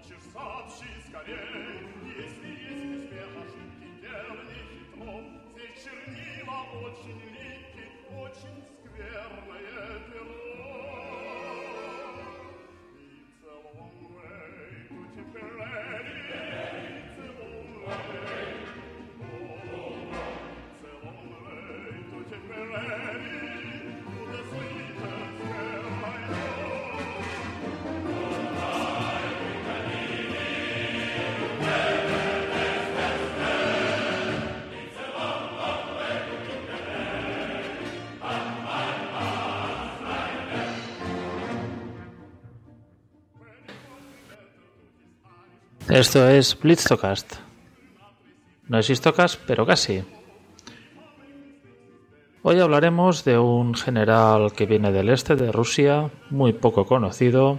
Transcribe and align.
Хочешь, 0.00 0.24
сообщи 0.32 0.88
скорей, 1.08 1.36
если 2.16 2.48
есть 2.48 3.04
успех, 3.04 3.30
ошибки 3.36 3.84
не 3.84 4.08
хитро. 4.48 5.16
Здесь 5.52 5.76
чернила 5.84 6.58
очень 6.84 7.20
липки, 7.32 7.84
очень 8.16 8.58
скверное 8.84 10.00
перо. 10.10 10.59
Esto 45.90 46.28
es 46.28 46.56
Blitztocast. 46.56 47.34
No 48.68 48.78
es 48.78 48.88
Histocast, 48.88 49.40
pero 49.44 49.66
casi. 49.66 50.04
Hoy 52.42 52.60
hablaremos 52.60 53.24
de 53.24 53.36
un 53.38 53.74
general 53.74 54.52
que 54.52 54.66
viene 54.66 54.92
del 54.92 55.08
este 55.08 55.34
de 55.34 55.50
Rusia, 55.50 56.08
muy 56.30 56.52
poco 56.52 56.86
conocido, 56.86 57.58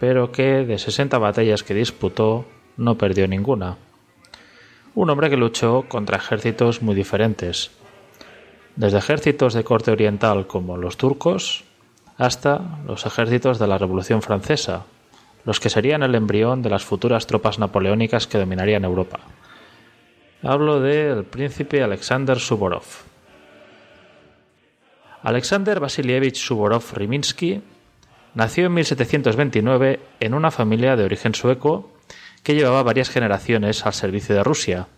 pero 0.00 0.32
que 0.32 0.64
de 0.64 0.78
60 0.78 1.16
batallas 1.18 1.62
que 1.62 1.74
disputó 1.74 2.44
no 2.76 2.98
perdió 2.98 3.28
ninguna. 3.28 3.78
Un 4.96 5.10
hombre 5.10 5.30
que 5.30 5.36
luchó 5.36 5.84
contra 5.88 6.16
ejércitos 6.16 6.82
muy 6.82 6.96
diferentes, 6.96 7.70
desde 8.74 8.98
ejércitos 8.98 9.54
de 9.54 9.62
corte 9.62 9.92
oriental 9.92 10.48
como 10.48 10.76
los 10.76 10.96
turcos 10.96 11.62
hasta 12.18 12.80
los 12.84 13.06
ejércitos 13.06 13.60
de 13.60 13.68
la 13.68 13.78
Revolución 13.78 14.22
Francesa, 14.22 14.86
los 15.44 15.60
que 15.60 15.70
serían 15.70 16.02
el 16.02 16.14
embrión 16.14 16.62
de 16.62 16.70
las 16.70 16.84
futuras 16.84 17.26
tropas 17.26 17.58
napoleónicas 17.58 18.26
que 18.26 18.38
dominarían 18.38 18.84
Europa. 18.84 19.20
Hablo 20.42 20.80
del 20.80 21.24
príncipe 21.24 21.82
Alexander 21.82 22.38
Suvorov. 22.38 22.84
Alexander 25.22 25.80
Vasilievich 25.80 26.36
Suvorov 26.36 26.84
Riminsky 26.94 27.62
nació 28.34 28.66
en 28.66 28.74
1729 28.74 30.00
en 30.20 30.34
una 30.34 30.50
familia 30.50 30.96
de 30.96 31.04
origen 31.04 31.34
sueco 31.34 31.90
que 32.42 32.54
llevaba 32.54 32.82
varias 32.82 33.08
generaciones 33.08 33.86
al 33.86 33.94
servicio 33.94 34.34
de 34.34 34.44
Rusia. 34.44 34.88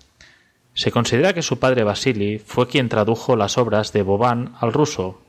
Se 0.75 0.91
considera 0.91 1.33
que 1.33 1.42
su 1.42 1.58
padre 1.58 1.84
Vasily 1.84 2.38
fue 2.38 2.66
quien 2.66 2.88
tradujo 2.88 3.36
las 3.36 3.56
obras 3.56 3.92
de 3.92 4.03
Boban 4.03 4.55
al 4.60 4.72
ruso. 4.72 5.22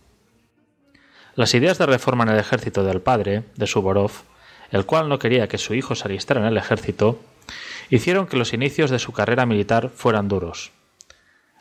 Las 1.36 1.54
ideas 1.54 1.78
de 1.78 1.86
reforma 1.86 2.24
en 2.24 2.32
el 2.32 2.40
ejército 2.40 2.84
del 2.84 3.02
padre, 3.02 3.44
de 3.56 3.68
Suvorov, 3.68 4.12
el 4.72 4.86
cual 4.86 5.10
no 5.10 5.20
quería 5.20 5.48
que 5.48 5.58
su 5.58 5.74
hijo 5.74 5.96
se 5.96 6.08
alistara 6.08 6.42
en 6.42 6.48
el 6.48 6.58
ejército, 6.58 7.20
hicieron 7.90 8.28
que 8.28 8.38
los 8.38 8.54
inicios 8.54 8.90
de 8.90 9.00
su 9.00 9.12
carrera 9.12 9.46
militar 9.46 9.90
fueran 9.90 10.28
duros. 10.28 10.72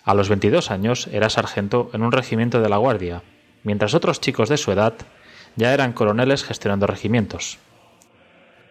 A 0.04 0.14
los 0.14 0.28
22 0.28 0.70
años 0.70 1.08
era 1.12 1.30
sargento 1.30 1.90
en 1.92 2.02
un 2.02 2.12
regimiento 2.12 2.60
de 2.60 2.68
la 2.68 2.76
Guardia, 2.76 3.22
mientras 3.64 3.94
otros 3.94 4.20
chicos 4.20 4.48
de 4.48 4.56
su 4.56 4.70
edad 4.72 4.94
ya 5.56 5.72
eran 5.74 5.92
coroneles 5.92 6.44
gestionando 6.44 6.86
regimientos. 6.86 7.58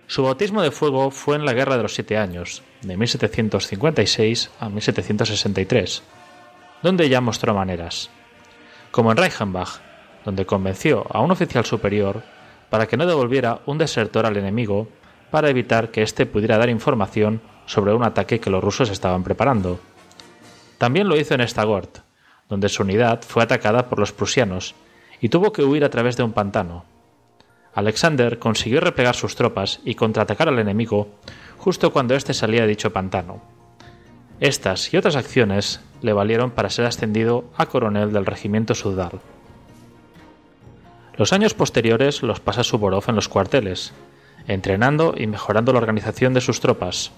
Su 0.07 0.23
bautismo 0.23 0.61
de 0.61 0.71
fuego 0.71 1.09
fue 1.09 1.35
en 1.35 1.45
la 1.45 1.53
Guerra 1.53 1.77
de 1.77 1.83
los 1.83 1.95
Siete 1.95 2.17
Años, 2.17 2.61
de 2.83 2.95
1756 2.95 4.51
a 4.59 4.69
1763, 4.69 6.03
donde 6.83 7.09
ya 7.09 7.21
mostró 7.21 7.55
maneras, 7.55 8.11
como 8.91 9.11
en 9.11 9.17
Reichenbach, 9.17 9.81
donde 10.23 10.45
convenció 10.45 11.05
a 11.09 11.21
un 11.21 11.31
oficial 11.31 11.65
superior 11.65 12.23
para 12.69 12.87
que 12.87 12.97
no 12.97 13.05
devolviera 13.05 13.61
un 13.65 13.77
desertor 13.77 14.25
al 14.25 14.37
enemigo 14.37 14.87
para 15.31 15.49
evitar 15.49 15.91
que 15.91 16.01
éste 16.01 16.25
pudiera 16.25 16.57
dar 16.57 16.69
información 16.69 17.41
sobre 17.65 17.93
un 17.93 18.03
ataque 18.03 18.39
que 18.39 18.49
los 18.49 18.63
rusos 18.63 18.89
estaban 18.89 19.23
preparando. 19.23 19.79
También 20.77 21.07
lo 21.07 21.17
hizo 21.17 21.33
en 21.33 21.47
Stagort, 21.47 21.99
donde 22.49 22.69
su 22.69 22.83
unidad 22.83 23.21
fue 23.21 23.43
atacada 23.43 23.89
por 23.89 23.99
los 23.99 24.11
prusianos 24.11 24.75
y 25.21 25.29
tuvo 25.29 25.51
que 25.51 25.63
huir 25.63 25.83
a 25.83 25.89
través 25.89 26.17
de 26.17 26.23
un 26.23 26.33
pantano. 26.33 26.85
Alexander 27.73 28.39
consiguió 28.39 28.79
replegar 28.79 29.15
sus 29.15 29.35
tropas 29.35 29.81
y 29.83 29.95
contraatacar 29.95 30.47
al 30.47 30.59
enemigo 30.59 31.09
justo 31.57 31.91
cuando 31.91 32.15
éste 32.15 32.33
salía 32.33 32.61
de 32.61 32.67
dicho 32.67 32.93
pantano. 32.93 33.41
Estas 34.39 34.93
y 34.93 34.97
otras 34.97 35.15
acciones 35.15 35.81
le 36.01 36.13
valieron 36.13 36.51
para 36.51 36.69
ser 36.69 36.85
ascendido 36.85 37.45
a 37.57 37.65
coronel 37.65 38.13
del 38.13 38.25
regimiento 38.25 38.75
Sudal. 38.75 39.19
Los 41.17 41.31
años 41.31 41.53
posteriores 41.53 42.23
los 42.23 42.41
pasa 42.41 42.65
Suvorov 42.65 43.05
en 43.07 43.15
los 43.15 43.29
cuarteles, 43.29 43.93
entrenando 44.47 45.13
y 45.17 45.27
mejorando 45.27 45.71
la 45.71 45.79
organización 45.79 46.33
de 46.33 46.41
sus 46.41 46.59
tropas. 46.59 47.11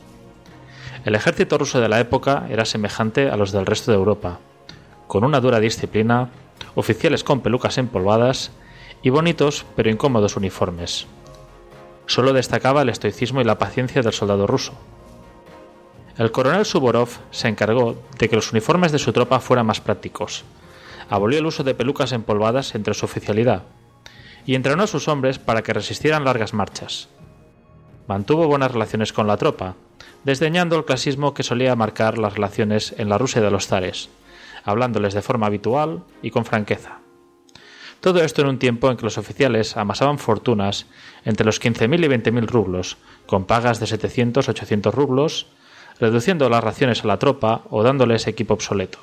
El 1.03 1.15
ejército 1.15 1.57
ruso 1.57 1.81
de 1.81 1.89
la 1.89 1.99
época 1.99 2.45
era 2.47 2.65
semejante 2.65 3.31
a 3.31 3.37
los 3.37 3.51
del 3.51 3.65
resto 3.65 3.91
de 3.91 3.97
Europa, 3.97 4.37
con 5.07 5.23
una 5.23 5.39
dura 5.39 5.59
disciplina, 5.59 6.29
oficiales 6.75 7.23
con 7.23 7.41
pelucas 7.41 7.79
empolvadas 7.79 8.51
y 9.01 9.09
bonitos 9.09 9.65
pero 9.75 9.89
incómodos 9.89 10.37
uniformes. 10.37 11.07
Solo 12.05 12.33
destacaba 12.33 12.83
el 12.83 12.89
estoicismo 12.89 13.41
y 13.41 13.45
la 13.45 13.57
paciencia 13.57 14.03
del 14.03 14.13
soldado 14.13 14.45
ruso. 14.45 14.73
El 16.19 16.31
coronel 16.31 16.65
Suvorov 16.65 17.09
se 17.31 17.47
encargó 17.47 17.95
de 18.19 18.29
que 18.29 18.35
los 18.35 18.51
uniformes 18.51 18.91
de 18.91 18.99
su 18.99 19.11
tropa 19.11 19.39
fueran 19.39 19.65
más 19.65 19.81
prácticos. 19.81 20.43
Abolió 21.09 21.39
el 21.39 21.47
uso 21.47 21.63
de 21.63 21.73
pelucas 21.73 22.11
empolvadas 22.11 22.75
entre 22.75 22.93
su 22.93 23.05
oficialidad 23.05 23.63
y 24.47 24.55
entrenó 24.55 24.83
a 24.83 24.87
sus 24.87 25.07
hombres 25.09 25.37
para 25.37 25.61
que 25.61 25.73
resistieran 25.73 26.23
largas 26.23 26.55
marchas. 26.55 27.09
Mantuvo 28.07 28.47
buenas 28.47 28.71
relaciones 28.71 29.11
con 29.11 29.27
la 29.27 29.37
tropa, 29.37 29.75
desdeñando 30.23 30.77
el 30.77 30.85
clasismo 30.85 31.33
que 31.33 31.43
solía 31.43 31.75
marcar 31.75 32.17
las 32.17 32.33
relaciones 32.33 32.95
en 32.97 33.09
la 33.09 33.17
Rusia 33.17 33.41
de 33.41 33.51
los 33.51 33.67
zares, 33.67 34.09
hablándoles 34.63 35.13
de 35.13 35.21
forma 35.21 35.47
habitual 35.47 36.03
y 36.21 36.31
con 36.31 36.45
franqueza. 36.45 36.99
Todo 37.99 38.23
esto 38.23 38.41
en 38.41 38.47
un 38.47 38.59
tiempo 38.59 38.89
en 38.89 38.95
que 38.95 39.03
los 39.03 39.17
oficiales 39.17 39.75
amasaban 39.75 40.17
fortunas 40.17 40.85
entre 41.25 41.45
los 41.45 41.61
15.000 41.61 42.05
y 42.05 42.07
20.000 42.07 42.47
rublos, 42.47 42.97
con 43.25 43.45
pagas 43.45 43.81
de 43.81 43.87
700-800 43.87 44.93
rublos, 44.93 45.47
reduciendo 45.99 46.47
las 46.47 46.63
raciones 46.63 47.03
a 47.03 47.07
la 47.07 47.19
tropa 47.19 47.63
o 47.69 47.83
dándoles 47.83 48.27
equipo 48.27 48.53
obsoleto. 48.53 48.99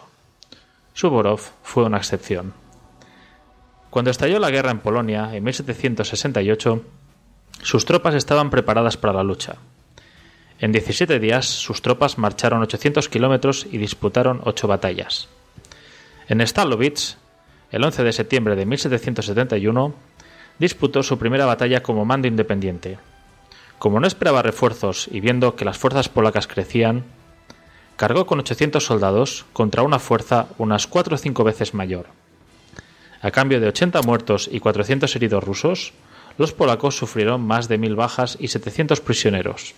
Suvorov 0.95 1.41
fue 1.63 1.85
una 1.85 1.99
excepción. 1.99 2.64
Cuando 3.95 4.11
estalló 4.11 4.41
la 4.41 4.51
guerra 4.51 4.73
en 4.73 4.81
Polonia 4.81 5.37
en 5.37 5.45
1768, 5.45 6.83
sus 7.63 7.85
tropas 7.85 8.17
estaban 8.17 8.51
preparadas 8.51 8.97
para 8.97 9.13
la 9.13 9.23
lucha. 9.23 9.55
En 10.59 10.73
17 10.73 11.21
días, 11.21 11.47
sus 11.47 11.81
tropas 11.81 12.19
marcharon 12.19 12.61
800 12.63 13.09
kilómetros 13.09 13.69
y 13.71 13.79
disputaron 13.79 14.41
ocho 14.43 14.67
batallas. 14.67 15.29
En 16.27 16.45
Stalovitz, 16.45 17.19
el 17.71 17.85
11 17.85 18.03
de 18.03 18.13
septiembre 18.13 18.57
de 18.57 18.67
1771, 18.67 19.95
disputó 20.59 21.05
su 21.05 21.17
primera 21.17 21.47
batalla 21.47 21.85
como 21.85 22.05
mando 22.05 22.27
independiente. 22.27 22.99
Como 23.79 24.01
no 24.01 24.09
esperaba 24.09 24.43
refuerzos 24.43 25.09
y 25.13 25.21
viendo 25.21 25.55
que 25.55 25.65
las 25.65 25.79
fuerzas 25.79 26.09
polacas 26.09 26.49
crecían, 26.49 27.05
cargó 27.95 28.27
con 28.27 28.41
800 28.41 28.85
soldados 28.85 29.47
contra 29.53 29.85
una 29.85 30.01
fuerza 30.01 30.49
unas 30.59 30.89
cuatro 30.89 31.15
o 31.15 31.19
cinco 31.19 31.45
veces 31.45 31.75
mayor. 31.75 32.24
A 33.25 33.31
cambio 33.31 33.59
de 33.59 33.69
80 33.69 34.03
muertos 34.03 34.51
y 34.53 34.61
400 34.61 35.17
heridos 35.17 35.43
rusos, 35.43 35.95
los 36.37 36.53
polacos 36.53 36.99
sufrieron 36.99 37.41
más 37.41 37.69
de 37.69 37.79
mil 37.79 37.97
bajas 37.97 38.37
y 38.39 38.49
700 38.49 39.01
prisioneros. 39.01 39.75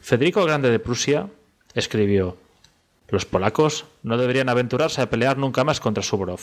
Federico 0.00 0.42
Grande 0.46 0.70
de 0.70 0.78
Prusia 0.78 1.28
escribió: 1.74 2.38
Los 3.08 3.26
polacos 3.26 3.84
no 4.02 4.16
deberían 4.16 4.48
aventurarse 4.48 5.02
a 5.02 5.10
pelear 5.10 5.36
nunca 5.36 5.62
más 5.62 5.78
contra 5.78 6.02
Suvorov. 6.02 6.40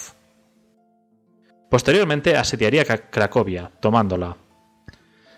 Posteriormente 1.71 2.37
asediaría 2.37 2.85
Cracovia, 2.85 3.71
tomándola. 3.79 4.37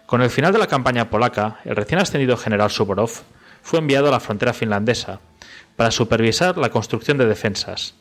Con 0.06 0.22
el 0.22 0.30
final 0.30 0.52
de 0.52 0.60
la 0.60 0.68
campaña 0.68 1.10
polaca, 1.10 1.62
el 1.64 1.78
recién 1.78 2.02
ascendido 2.02 2.36
general 2.36 2.72
Suvorov 2.72 3.12
fue 3.62 3.80
enviado 3.80 4.10
a 4.10 4.12
la 4.12 4.20
frontera 4.20 4.52
finlandesa 4.52 5.22
para 5.78 5.92
supervisar 5.92 6.58
la 6.58 6.72
construcción 6.72 7.18
de 7.18 7.26
defensas, 7.26 7.94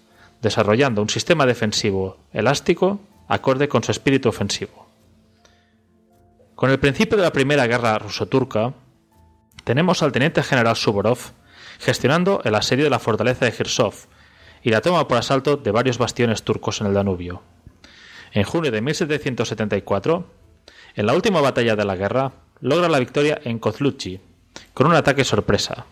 desarrollando 0.47 1.03
un 1.03 1.11
sistema 1.11 1.45
defensivo 1.45 2.19
elástico 2.33 3.01
acorde 3.27 3.69
con 3.69 3.83
su 3.83 3.91
espíritu 3.91 4.29
ofensivo. 4.29 4.87
Con 6.55 6.71
el 6.71 6.79
principio 6.79 7.17
de 7.17 7.25
la 7.25 7.33
Primera 7.33 7.67
Guerra 7.67 7.99
Ruso-Turca, 7.99 8.73
tenemos 9.65 10.05
al 10.05 10.13
teniente 10.13 10.45
general 10.45 10.77
Suvorov 10.77 11.19
gestionando 11.81 12.43
el 12.45 12.55
asedio 12.55 12.85
de 12.85 12.91
la 12.91 13.01
fortaleza 13.01 13.45
de 13.45 13.55
Hirsov 13.59 13.95
y 14.63 14.71
la 14.71 14.81
toma 14.83 15.09
por 15.09 15.19
asalto 15.19 15.57
de 15.57 15.73
varios 15.73 15.99
bastiones 15.99 16.45
turcos 16.45 16.81
en 16.81 16.87
el 16.87 16.95
Danubio. 16.95 17.43
En 18.31 18.45
junio 18.45 18.71
de 18.71 18.81
1774, 18.81 20.31
en 20.95 21.07
la 21.07 21.15
última 21.15 21.41
batalla 21.41 21.75
de 21.75 21.85
la 21.85 21.97
guerra, 21.97 22.33
logra 22.61 22.89
la 22.89 23.01
victoria 23.01 23.41
en 23.43 23.59
Kozluchi, 23.59 24.21
con 24.75 24.87
un 24.87 24.95
ataque 24.95 25.25
sorpresa. 25.25 25.87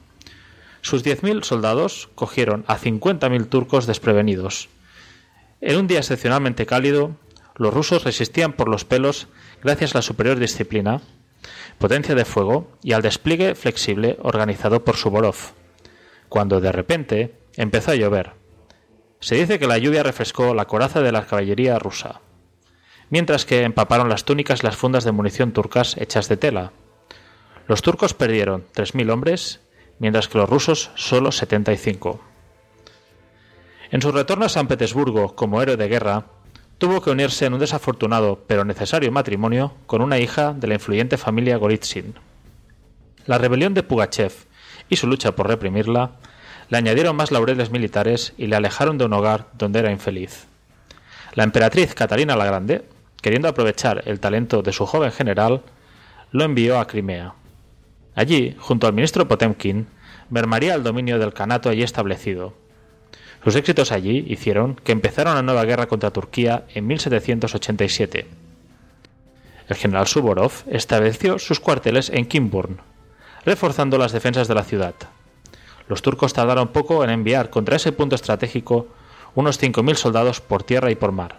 Sus 0.85 1.03
10.000 1.03 1.45
soldados 1.45 2.11
cogieron 2.15 2.63
a 2.67 2.79
50.000 2.79 3.49
turcos 3.49 3.87
desprevenidos. 3.87 4.69
En 5.63 5.79
un 5.79 5.87
día 5.87 6.01
excepcionalmente 6.01 6.67
cálido, 6.67 7.17
los 7.57 7.73
rusos 7.73 8.05
resistían 8.05 8.53
por 8.53 8.69
los 8.69 8.85
pelos 8.85 9.29
gracias 9.63 9.95
a 9.95 9.99
la 9.99 10.03
superior 10.03 10.39
disciplina, 10.39 11.01
potencia 11.79 12.15
de 12.15 12.27
fuego 12.27 12.71
y 12.83 12.93
al 12.93 13.01
despliegue 13.01 13.55
flexible 13.55 14.19
organizado 14.21 14.85
por 14.85 14.97
Suvorov, 14.97 15.55
cuando 16.29 16.61
de 16.61 16.71
repente 16.71 17.35
empezó 17.57 17.93
a 17.93 17.97
llover. 17.97 18.33
Se 19.21 19.37
dice 19.37 19.59
que 19.59 19.67
la 19.67 19.79
lluvia 19.79 20.03
refrescó 20.03 20.53
la 20.53 20.67
coraza 20.67 21.01
de 21.01 21.13
la 21.13 21.25
caballería 21.25 21.79
rusa, 21.79 22.21
mientras 23.09 23.47
que 23.47 23.63
empaparon 23.63 24.11
las 24.11 24.27
túnicas 24.27 24.61
y 24.63 24.67
las 24.67 24.77
fundas 24.77 25.05
de 25.05 25.13
munición 25.13 25.53
turcas 25.53 25.97
hechas 25.97 26.29
de 26.29 26.37
tela. 26.37 26.73
Los 27.67 27.81
turcos 27.81 28.13
perdieron 28.13 28.67
3.000 28.75 29.11
hombres, 29.11 29.64
mientras 29.99 30.29
que 30.29 30.39
los 30.39 30.49
rusos 30.49 30.91
solo 30.95 31.33
75. 31.33 32.21
En 33.91 34.03
su 34.03 34.11
retorno 34.11 34.47
a 34.47 34.49
San 34.49 34.67
Petersburgo 34.67 35.35
como 35.35 35.63
héroe 35.63 35.77
de 35.77 35.89
guerra, 35.89 36.25
tuvo 36.79 37.01
que 37.01 37.11
unirse 37.11 37.47
en 37.47 37.55
un 37.55 37.61
desafortunado 37.61 38.45
pero 38.47 38.65
necesario 38.65 39.13
matrimonio 39.13 39.75
con 39.87 40.03
una 40.03 40.19
hija 40.19 40.53
de 40.53 40.67
la 40.67 40.75
influyente 40.75 41.17
familia 41.17 41.57
Golitsyn. 41.57 42.15
La 43.27 43.39
rebelión 43.39 43.73
de 43.75 43.83
Pugachev 43.83 44.33
y 44.89 44.97
su 44.97 45.07
lucha 45.07 45.37
por 45.37 45.49
reprimirla 45.49 46.13
le 46.69 46.79
añadieron 46.79 47.17
más 47.17 47.31
laureles 47.31 47.71
militares 47.71 48.33
y 48.37 48.47
le 48.47 48.57
alejaron 48.57 48.99
de 48.99 49.05
un 49.05 49.13
hogar 49.13 49.49
donde 49.55 49.79
era 49.79 49.93
infeliz. 49.93 50.47
La 51.35 51.45
emperatriz 51.45 51.95
Catalina 51.95 52.37
la 52.37 52.47
Grande, 52.47 52.85
queriendo 53.21 53.49
aprovechar 53.49 54.03
el 54.07 54.21
talento 54.21 54.63
de 54.63 54.73
su 54.73 54.87
joven 54.87 55.13
general, 55.13 55.63
lo 56.31 56.45
envió 56.45 56.79
a 56.79 56.87
Crimea. 56.87 57.35
Allí, 58.15 58.57
junto 58.59 58.87
al 58.87 58.93
ministro 58.93 59.27
Potemkin, 59.27 59.87
mermaría 60.31 60.75
el 60.75 60.83
dominio 60.83 61.19
del 61.19 61.33
canato 61.33 61.69
allí 61.69 61.83
establecido. 61.83 62.55
Sus 63.43 63.57
éxitos 63.57 63.93
allí 63.93 64.25
hicieron 64.29 64.77
que 64.77 64.93
empezara 64.93 65.33
una 65.33 65.43
nueva 65.43 65.65
guerra 65.65 65.87
contra 65.87 66.13
Turquía 66.13 66.65
en 66.75 66.87
1787. 66.87 68.27
El 69.69 69.77
general 69.77 70.07
Suvorov 70.07 70.53
estableció 70.71 71.39
sus 71.39 71.61
cuarteles 71.61 72.11
en 72.11 72.27
Kimburn, 72.27 72.79
reforzando 73.45 73.99
las 73.99 74.13
defensas 74.13 74.49
de 74.49 74.55
la 74.55 74.65
ciudad. 74.65 74.95
Los 75.89 76.03
turcos 76.03 76.33
tardaron 76.33 76.69
poco 76.69 77.05
en 77.05 77.11
enviar 77.11 77.51
contra 77.51 77.77
ese 77.77 77.93
punto 77.93 78.15
estratégico 78.15 78.89
unos 79.35 79.61
5.000 79.61 79.95
soldados 79.97 80.41
por 80.41 80.63
tierra 80.63 80.91
y 80.91 80.95
por 80.95 81.13
mar. 81.13 81.39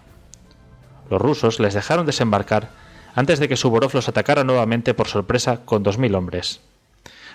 Los 1.10 1.20
rusos 1.20 1.58
les 1.60 1.74
dejaron 1.74 2.06
desembarcar 2.06 2.70
antes 3.16 3.40
de 3.40 3.48
que 3.48 3.56
Suvorov 3.56 3.94
los 3.94 4.08
atacara 4.08 4.44
nuevamente 4.44 4.94
por 4.94 5.08
sorpresa 5.08 5.64
con 5.64 5.82
2.000 5.82 6.14
hombres. 6.14 6.60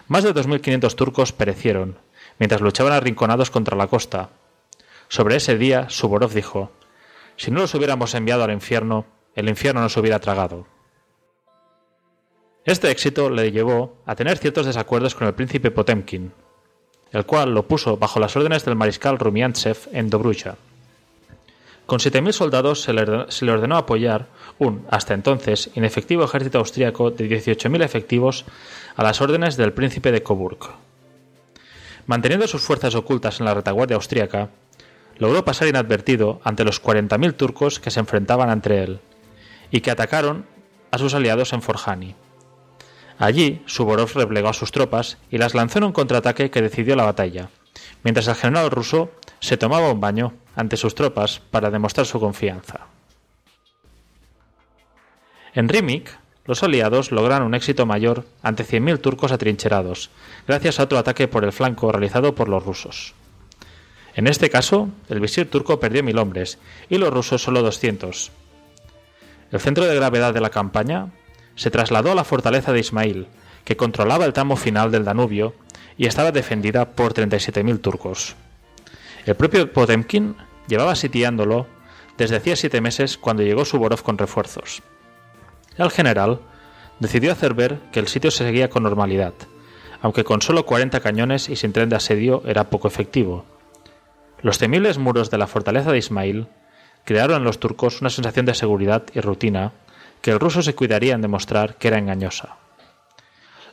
Más 0.08 0.24
de 0.24 0.34
2.500 0.34 0.96
turcos 0.96 1.34
perecieron, 1.34 1.98
mientras 2.38 2.62
luchaban 2.62 2.94
arrinconados 2.94 3.50
contra 3.50 3.76
la 3.76 3.88
costa. 3.88 4.30
Sobre 5.10 5.36
ese 5.36 5.58
día, 5.58 5.90
Suvorov 5.90 6.34
dijo, 6.34 6.72
Si 7.36 7.50
no 7.50 7.62
los 7.62 7.74
hubiéramos 7.74 8.14
enviado 8.14 8.44
al 8.44 8.52
infierno, 8.52 9.06
el 9.36 9.50
infierno 9.50 9.82
nos 9.82 9.98
hubiera 9.98 10.20
tragado. 10.20 10.68
Este 12.64 12.92
éxito 12.92 13.32
le 13.32 13.52
llevó 13.52 13.98
a 14.06 14.16
tener 14.16 14.38
ciertos 14.38 14.68
desacuerdos 14.68 15.16
con 15.16 15.26
el 15.28 15.34
príncipe 15.34 15.72
Potemkin, 15.72 16.32
el 17.12 17.26
cual 17.26 17.56
lo 17.56 17.68
puso 17.68 17.98
bajo 17.98 18.20
las 18.20 18.36
órdenes 18.36 18.64
del 18.66 18.76
mariscal 18.76 19.18
Rumiantsev 19.18 19.90
en 19.92 20.12
Dobruja. 20.12 20.58
Con 21.86 22.00
7.000 22.00 22.32
soldados 22.32 22.82
se 22.82 22.94
le, 22.94 23.52
ordenó 23.52 23.78
apoyar 23.78 24.28
un, 24.60 24.86
hasta 24.90 25.14
entonces, 25.14 25.70
inefectivo 25.76 26.24
ejército 26.24 26.60
austríaco 26.60 27.12
de 27.12 27.30
18.000 27.30 27.84
efectivos 27.84 28.46
a 28.96 29.04
las 29.04 29.22
órdenes 29.22 29.58
del 29.58 29.74
príncipe 29.74 30.12
de 30.12 30.24
Coburg. 30.24 30.60
Manteniendo 32.06 32.48
sus 32.48 32.62
fuerzas 32.62 32.96
ocultas 32.96 33.40
en 33.40 33.46
la 33.46 33.54
retaguardia 33.54 33.96
austríaca, 33.96 34.50
logró 35.18 35.46
pasar 35.46 35.68
inadvertido 35.68 36.42
ante 36.44 36.64
los 36.64 36.82
40.000 36.82 37.36
turcos 37.36 37.80
que 37.80 37.92
se 37.92 38.00
enfrentaban 38.00 38.50
entre 38.50 38.84
él 38.84 39.00
y 39.70 39.82
que 39.82 39.92
atacaron 39.92 40.46
a 40.92 40.98
sus 40.98 41.14
aliados 41.14 41.54
en 41.54 41.62
Forjani. 41.62 42.16
Allí, 43.18 43.62
Suvorov 43.68 44.12
replegó 44.16 44.50
a 44.50 44.54
sus 44.54 44.72
tropas 44.72 45.18
y 45.30 45.38
las 45.38 45.54
lanzó 45.54 45.78
en 45.78 45.86
un 45.86 45.92
contraataque 45.92 46.50
que 46.50 46.62
decidió 46.62 46.96
la 46.96 47.06
batalla, 47.06 47.50
mientras 48.04 48.28
el 48.28 48.36
general 48.36 48.72
ruso 48.72 49.12
se 49.42 49.58
tomaba 49.58 49.92
un 49.92 50.00
baño 50.00 50.34
ante 50.56 50.78
sus 50.78 50.96
tropas 50.96 51.42
para 51.52 51.70
demostrar 51.70 52.06
su 52.06 52.20
confianza. 52.20 52.88
En 55.54 55.68
Rimik, 55.68 56.10
los 56.46 56.64
aliados 56.64 57.12
lograron 57.12 57.48
un 57.48 57.56
éxito 57.56 57.86
mayor 57.86 58.26
ante 58.42 58.66
100.000 58.66 59.02
turcos 59.02 59.32
atrincherados, 59.32 60.10
gracias 60.48 60.80
a 60.80 60.84
otro 60.84 60.98
ataque 60.98 61.28
por 61.28 61.44
el 61.44 61.52
flanco 61.52 61.92
realizado 61.92 62.36
por 62.36 62.48
los 62.48 62.64
rusos. 62.64 63.14
En 64.14 64.28
este 64.28 64.50
caso, 64.50 64.90
el 65.10 65.20
visir 65.20 65.50
turco 65.50 65.80
perdió 65.80 66.04
mil 66.04 66.18
hombres 66.18 66.60
y 66.90 66.98
los 66.98 67.14
rusos 67.14 67.42
solo 67.42 67.62
200. 67.62 68.32
El 69.52 69.60
centro 69.60 69.86
de 69.86 69.96
gravedad 69.96 70.34
de 70.34 70.42
la 70.42 70.50
campaña 70.50 71.08
se 71.56 71.72
trasladó 71.72 72.12
a 72.12 72.16
la 72.16 72.24
fortaleza 72.24 72.74
de 72.74 72.80
Ismail, 72.80 73.28
que 73.64 73.78
controlaba 73.78 74.26
el 74.26 74.34
tramo 74.34 74.56
final 74.56 74.92
del 74.92 75.06
Danubio 75.06 75.54
y 75.98 76.08
estaba 76.08 76.32
defendida 76.32 76.92
por 76.92 77.14
37.000 77.14 77.82
turcos. 77.82 78.36
El 79.26 79.36
propio 79.36 79.72
Potemkin 79.72 80.36
llevaba 80.68 80.96
sitiándolo 80.96 81.68
desde 82.18 82.38
hacía 82.38 82.56
siete 82.56 82.82
meses 82.82 83.18
cuando 83.18 83.44
llegó 83.44 83.66
Suvorov 83.66 84.02
con 84.04 84.18
refuerzos. 84.18 84.82
El 85.78 85.92
general 85.92 86.40
decidió 87.00 87.32
hacer 87.32 87.54
ver 87.54 87.80
que 87.92 88.00
el 88.00 88.08
sitio 88.08 88.32
se 88.32 88.44
seguía 88.44 88.70
con 88.70 88.84
normalidad, 88.84 89.34
aunque 90.02 90.24
con 90.24 90.42
solo 90.42 90.66
40 90.66 91.00
cañones 91.00 91.50
y 91.50 91.56
sin 91.56 91.74
tren 91.74 91.90
de 91.90 91.96
asedio 91.96 92.44
era 92.46 92.70
poco 92.70 92.88
efectivo. 92.88 93.46
Los 94.42 94.58
temibles 94.58 94.98
muros 94.98 95.30
de 95.30 95.38
la 95.38 95.48
fortaleza 95.48 95.92
de 95.92 96.00
Ismail 96.00 96.48
crearon 97.06 97.38
en 97.38 97.44
los 97.44 97.60
turcos 97.60 98.02
una 98.02 98.10
sensación 98.10 98.46
de 98.46 98.56
seguridad 98.56 99.04
y 99.14 99.22
rutina 99.22 99.74
que 100.22 100.32
el 100.32 100.40
ruso 100.40 100.62
se 100.62 100.76
cuidaría 100.76 101.14
en 101.14 101.22
demostrar 101.22 101.76
que 101.76 101.88
era 101.88 101.98
engañosa. 101.98 102.58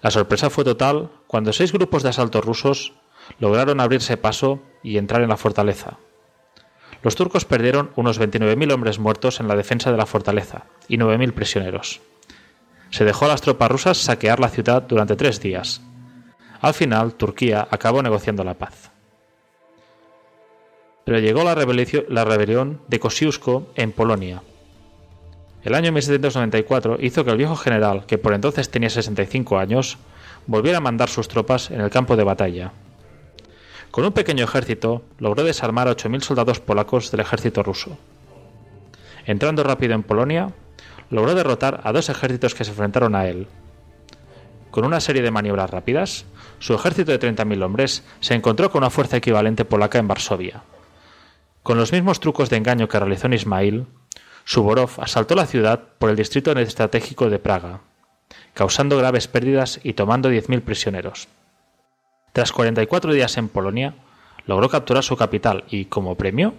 La 0.03 0.11
sorpresa 0.11 0.51
fue 0.51 0.65
total 0.65 1.11
cuando 1.27 1.53
seis 1.53 1.73
grupos 1.73 2.03
de 2.03 2.11
asalto 2.11 2.41
rusos 2.41 2.93
lograron 3.41 3.81
abrirse 3.81 4.17
paso 4.17 4.63
y 4.83 4.99
entrar 4.99 5.23
en 5.23 5.29
la 5.29 5.37
fortaleza. 5.37 5.99
Los 7.03 7.15
turcos 7.15 7.45
perdieron 7.45 7.91
unos 7.97 8.21
29.000 8.21 8.73
hombres 8.73 8.99
muertos 8.99 9.41
en 9.41 9.49
la 9.49 9.57
defensa 9.57 9.91
de 9.91 9.97
la 9.97 10.07
fortaleza 10.07 10.65
y 10.89 10.99
9.000 10.99 11.33
prisioneros. 11.33 12.01
Se 12.91 13.05
dejó 13.05 13.27
a 13.27 13.29
las 13.29 13.43
tropas 13.43 13.71
rusas 13.71 13.99
saquear 13.99 14.41
la 14.41 14.49
ciudad 14.49 14.83
durante 14.83 15.17
tres 15.17 15.41
días. 15.41 15.81
Al 16.61 16.75
final, 16.75 17.15
Turquía 17.15 17.69
acabó 17.71 18.03
negociando 18.03 18.43
la 18.43 18.55
paz. 18.55 18.91
Pero 21.05 21.21
llegó 21.21 21.45
la, 21.45 21.55
rebelión 21.55 22.81
de 22.89 22.99
Kosciuszko 22.99 23.73
en 23.77 23.93
Polonia, 23.93 24.43
el 25.65 25.75
año 25.75 25.93
1794 25.93 26.99
hizo 27.01 27.25
que 27.25 27.31
el 27.31 27.37
viejo 27.37 27.57
general, 27.57 28.07
que 28.07 28.17
por 28.17 28.33
entonces 28.33 28.71
tenía 28.71 28.91
65 28.91 29.59
años, 29.59 29.99
volviera 30.47 30.79
a 30.79 30.81
mandar 30.81 31.09
sus 31.09 31.29
tropas 31.29 31.71
en 31.71 31.81
el 31.81 31.91
campo 31.91 32.17
de 32.17 32.25
batalla. 32.25 32.73
Con 33.91 34.05
un 34.05 34.13
pequeño 34.13 34.45
ejército 34.45 35.03
logró 35.19 35.45
desarmar 35.45 35.89
a 35.89 35.93
8.000 35.93 36.21
soldados 36.21 36.61
polacos 36.61 37.11
del 37.11 37.21
ejército 37.21 37.63
ruso. 37.63 37.99
Entrando 39.25 39.63
rápido 39.63 39.95
en 39.95 40.03
Polonia, 40.03 40.53
logró 41.11 41.35
derrotar 41.35 41.81
a 41.85 41.93
dos 41.93 42.09
ejércitos 42.09 42.55
que 42.55 42.65
se 42.65 42.71
enfrentaron 42.71 43.15
a 43.15 43.27
él. 43.27 43.47
Con 44.71 44.85
una 44.85 45.01
serie 45.01 45.23
de 45.23 45.31
maniobras 45.31 45.71
rápidas, 45.71 46.27
su 46.59 46.75
ejército 46.75 47.13
de 47.13 47.21
30.000 47.21 47.63
hombres 47.65 48.05
se 48.21 48.35
encontró 48.35 48.71
con 48.71 48.83
una 48.83 48.91
fuerza 48.91 49.17
equivalente 49.17 49.65
polaca 49.65 49.99
en 49.99 50.09
Varsovia. 50.09 50.63
Con 51.63 51.79
los 51.79 51.93
mismos 51.93 52.21
trucos 52.21 52.51
de 52.51 52.57
engaño 52.57 52.89
que 52.89 52.99
realizó 52.99 53.27
en 53.27 53.35
Ismail, 53.35 53.87
Suvorov 54.45 54.91
asaltó 54.99 55.35
la 55.35 55.47
ciudad 55.47 55.81
por 55.99 56.11
el 56.11 56.17
distrito 56.17 56.53
estratégico 56.53 57.29
de 57.29 57.39
Praga, 57.39 57.81
causando 58.55 58.97
graves 58.97 59.29
pérdidas 59.29 59.81
y 59.83 59.95
tomando 59.95 60.31
10.000 60.31 60.63
prisioneros. 60.63 61.29
Tras 62.33 62.53
44 62.53 63.13
días 63.13 63.37
en 63.37 63.49
Polonia, 63.49 63.95
logró 64.47 64.69
capturar 64.69 65.03
su 65.03 65.17
capital 65.17 65.65
y, 65.69 65.87
como 65.87 66.15
premio, 66.15 66.55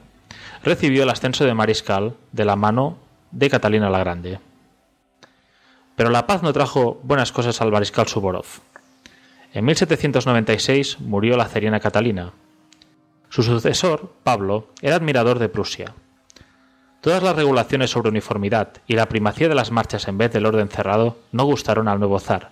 recibió 0.64 1.04
el 1.04 1.10
ascenso 1.10 1.46
de 1.46 1.54
mariscal 1.54 2.16
de 2.32 2.46
la 2.46 2.56
mano 2.56 2.98
de 3.32 3.50
Catalina 3.50 3.90
la 3.90 4.00
Grande. 4.00 4.40
Pero 5.96 6.10
la 6.10 6.28
paz 6.28 6.44
no 6.44 6.54
trajo 6.54 7.00
buenas 7.04 7.32
cosas 7.32 7.60
al 7.62 7.72
mariscal 7.72 8.08
Suvorov. 8.08 8.46
En 9.54 9.66
1796 9.66 11.00
murió 11.00 11.36
la 11.36 11.48
ceriana 11.48 11.80
Catalina. 11.80 12.32
Su 13.30 13.44
sucesor, 13.44 14.14
Pablo, 14.24 14.68
era 14.82 14.96
admirador 14.96 15.40
de 15.40 15.50
Prusia 15.50 15.94
Todas 17.02 17.24
las 17.24 17.36
regulaciones 17.36 17.92
sobre 17.92 18.10
uniformidad 18.10 18.74
y 18.86 18.96
la 18.96 19.08
primacía 19.08 19.48
de 19.48 19.56
las 19.56 19.72
marchas 19.72 20.10
en 20.10 20.18
vez 20.18 20.34
del 20.34 20.46
orden 20.46 20.68
cerrado 20.68 21.18
no 21.32 21.46
gustaron 21.46 21.88
al 21.88 22.00
nuevo 22.00 22.20
zar, 22.20 22.50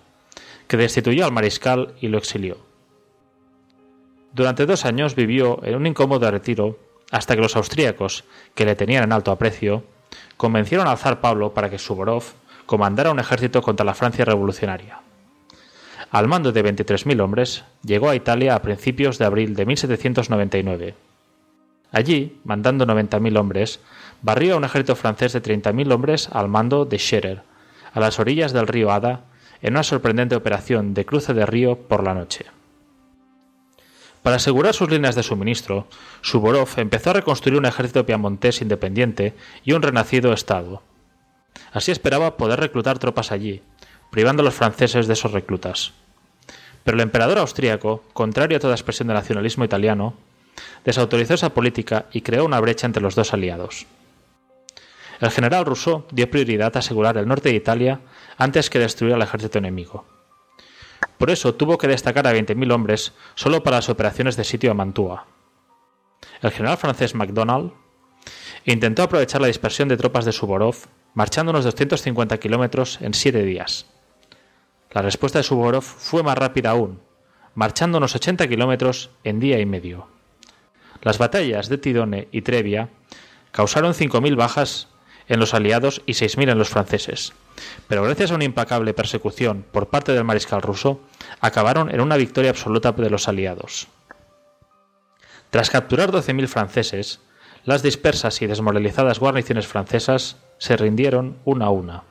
que 0.67 0.77
destituyó 0.77 1.25
al 1.25 1.33
mariscal 1.33 1.95
y 1.99 2.07
lo 2.07 2.17
exilió. 2.17 2.66
Durante 4.33 4.65
dos 4.65 4.85
años 4.85 5.15
vivió 5.15 5.59
en 5.63 5.75
un 5.75 5.87
incómodo 5.87 6.29
retiro 6.29 6.77
hasta 7.11 7.35
que 7.35 7.41
los 7.41 7.55
austríacos, 7.55 8.23
que 8.53 8.65
le 8.65 8.75
tenían 8.75 9.03
en 9.03 9.13
alto 9.13 9.31
aprecio, 9.31 9.83
convencieron 10.35 10.87
al 10.87 10.97
zar 10.97 11.21
Pablo 11.21 11.53
para 11.53 11.69
que 11.69 11.79
Suvorov 11.79 12.23
comandara 12.65 13.11
un 13.11 13.19
ejército 13.19 13.61
contra 13.61 13.85
la 13.85 13.93
Francia 13.93 14.25
revolucionaria. 14.25 14.99
Al 16.11 16.27
mando 16.27 16.51
de 16.51 16.63
23.000 16.63 17.21
hombres, 17.21 17.63
llegó 17.83 18.09
a 18.09 18.15
Italia 18.15 18.55
a 18.55 18.61
principios 18.61 19.17
de 19.17 19.25
abril 19.25 19.55
de 19.55 19.65
1799. 19.65 20.95
Allí, 21.91 22.39
mandando 22.43 22.85
90.000 22.85 23.37
hombres, 23.37 23.79
barrió 24.21 24.53
a 24.53 24.57
un 24.57 24.65
ejército 24.65 24.95
francés 24.95 25.33
de 25.33 25.41
30.000 25.41 25.91
hombres 25.91 26.29
al 26.31 26.49
mando 26.49 26.85
de 26.85 26.97
Scherer, 26.97 27.43
a 27.93 27.99
las 27.99 28.19
orillas 28.19 28.53
del 28.53 28.67
río 28.67 28.91
Ada, 28.91 29.25
en 29.61 29.73
una 29.73 29.83
sorprendente 29.83 30.35
operación 30.35 30.93
de 30.93 31.05
cruce 31.05 31.33
de 31.33 31.45
río 31.45 31.77
por 31.77 32.03
la 32.03 32.13
noche. 32.13 32.45
Para 34.27 34.35
asegurar 34.35 34.73
sus 34.73 34.91
líneas 34.91 35.15
de 35.15 35.23
suministro, 35.23 35.87
Suvorov 36.21 36.67
empezó 36.75 37.11
a 37.11 37.13
reconstruir 37.13 37.57
un 37.57 37.65
ejército 37.65 38.05
piamontés 38.05 38.61
independiente 38.61 39.33
y 39.63 39.71
un 39.71 39.81
renacido 39.81 40.33
Estado. 40.33 40.81
Así 41.71 41.93
esperaba 41.93 42.35
poder 42.35 42.59
reclutar 42.59 42.99
tropas 42.99 43.31
allí, 43.31 43.61
privando 44.11 44.41
a 44.41 44.43
los 44.43 44.53
franceses 44.53 45.07
de 45.07 45.13
esos 45.13 45.31
reclutas. 45.31 45.93
Pero 46.83 46.97
el 46.97 47.03
emperador 47.03 47.37
austríaco, 47.37 48.03
contrario 48.11 48.57
a 48.57 48.59
toda 48.59 48.73
expresión 48.73 49.07
de 49.07 49.13
nacionalismo 49.13 49.63
italiano, 49.63 50.15
desautorizó 50.83 51.35
esa 51.35 51.53
política 51.53 52.07
y 52.11 52.19
creó 52.19 52.43
una 52.43 52.59
brecha 52.59 52.85
entre 52.85 53.01
los 53.01 53.15
dos 53.15 53.31
aliados. 53.31 53.85
El 55.21 55.31
general 55.31 55.63
Rousseau 55.63 56.03
dio 56.11 56.29
prioridad 56.29 56.75
a 56.75 56.79
asegurar 56.79 57.17
el 57.17 57.29
norte 57.29 57.47
de 57.47 57.55
Italia 57.55 58.01
antes 58.37 58.69
que 58.69 58.77
destruir 58.79 59.13
al 59.13 59.21
ejército 59.21 59.57
enemigo. 59.57 60.16
Por 61.17 61.29
eso 61.29 61.55
tuvo 61.55 61.77
que 61.77 61.87
destacar 61.87 62.27
a 62.27 62.33
20.000 62.33 62.71
hombres 62.73 63.13
solo 63.35 63.63
para 63.63 63.77
las 63.77 63.89
operaciones 63.89 64.35
de 64.35 64.43
sitio 64.43 64.71
a 64.71 64.73
Mantua. 64.73 65.25
El 66.41 66.51
general 66.51 66.77
francés 66.77 67.15
MacDonald 67.15 67.71
intentó 68.65 69.03
aprovechar 69.03 69.41
la 69.41 69.47
dispersión 69.47 69.87
de 69.87 69.97
tropas 69.97 70.25
de 70.25 70.31
Suvorov, 70.31 70.75
marchando 71.13 71.51
unos 71.51 71.65
250 71.65 72.37
kilómetros 72.37 72.99
en 73.01 73.13
siete 73.13 73.43
días. 73.43 73.87
La 74.91 75.01
respuesta 75.01 75.39
de 75.39 75.43
Suvorov 75.43 75.83
fue 75.83 76.23
más 76.23 76.37
rápida 76.37 76.71
aún, 76.71 76.99
marchando 77.55 77.97
unos 77.97 78.15
80 78.15 78.47
kilómetros 78.47 79.09
en 79.23 79.39
día 79.39 79.59
y 79.59 79.65
medio. 79.65 80.07
Las 81.01 81.17
batallas 81.17 81.69
de 81.69 81.77
Tidone 81.77 82.27
y 82.31 82.41
Trevia 82.41 82.89
causaron 83.51 83.93
5.000 83.93 84.35
bajas 84.35 84.89
en 85.27 85.39
los 85.39 85.53
aliados 85.53 86.01
y 86.05 86.13
6.000 86.13 86.51
en 86.51 86.57
los 86.57 86.69
franceses, 86.69 87.33
pero 87.87 88.03
gracias 88.03 88.31
a 88.31 88.35
una 88.35 88.43
implacable 88.43 88.93
persecución 88.93 89.65
por 89.71 89.89
parte 89.89 90.13
del 90.13 90.23
mariscal 90.23 90.61
ruso, 90.61 91.01
acabaron 91.41 91.89
en 91.93 92.01
una 92.01 92.17
victoria 92.17 92.51
absoluta 92.51 92.91
de 92.91 93.09
los 93.09 93.27
aliados. 93.27 93.87
Tras 95.49 95.69
capturar 95.69 96.11
12.000 96.11 96.47
franceses, 96.47 97.21
las 97.63 97.83
dispersas 97.83 98.41
y 98.41 98.47
desmoralizadas 98.47 99.19
guarniciones 99.19 99.67
francesas 99.67 100.37
se 100.57 100.77
rindieron 100.77 101.37
una 101.45 101.65
a 101.65 101.69
una. 101.69 102.03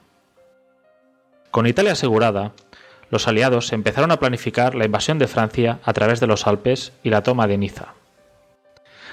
Con 1.51 1.67
Italia 1.67 1.93
asegurada, 1.93 2.53
los 3.11 3.29
aliados 3.29 3.73
empezaron 3.73 4.11
a 4.11 4.19
planificar 4.19 4.75
la 4.75 4.85
invasión 4.85 5.19
de 5.19 5.29
Francia 5.29 5.79
a 5.85 5.93
través 5.93 6.21
de 6.21 6.27
los 6.27 6.47
Alpes 6.47 6.93
y 7.03 7.11
la 7.11 7.23
toma 7.23 7.47
de 7.47 7.57
Niza. 7.57 7.95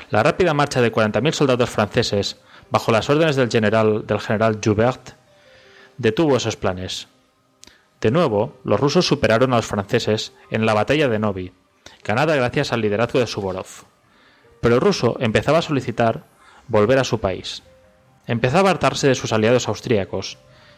La 0.09 0.23
rápida 0.23 0.53
marcha 0.53 0.81
de 0.81 0.91
40.000 0.91 1.31
soldados 1.31 1.69
franceses, 1.69 2.37
bajo 2.69 2.91
las 2.91 3.09
órdenes 3.09 3.35
del 3.35 3.49
general, 3.49 4.05
del 4.05 4.19
general 4.19 4.59
Joubert, 4.63 5.15
detuvo 5.97 6.37
esos 6.37 6.55
planes. 6.55 7.07
De 8.01 8.11
nuevo, 8.11 8.57
los 8.63 8.79
rusos 8.79 9.07
superaron 9.07 9.53
a 9.53 9.57
los 9.57 9.65
franceses 9.65 10.33
en 10.51 10.65
la 10.65 10.73
batalla 10.73 11.07
de 11.07 11.19
Novi, 11.19 11.53
ganada 12.03 12.35
gracias 12.35 12.73
al 12.73 12.81
liderazgo 12.81 13.19
de 13.19 13.27
Suvorov. 13.27 13.67
Pero 14.61 14.75
el 14.75 14.81
ruso 14.81 15.17
empezaba 15.19 15.59
a 15.59 15.61
solicitar 15.61 16.23
volver 16.67 16.99
a 16.99 17.03
su 17.03 17.19
país. 17.19 17.63
Empezaba 18.27 18.69
a 18.69 18.71
hartarse 18.73 19.07
de 19.07 19.15
sus 19.15 19.33
aliados 19.33 19.67
austríacos, 19.67 20.37